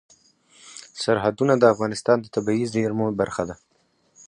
سرحدونه 1.03 1.53
د 1.57 1.63
افغانستان 1.73 2.17
د 2.21 2.25
طبیعي 2.35 2.65
زیرمو 2.73 3.07
برخه 3.19 3.43
ده. 3.49 3.55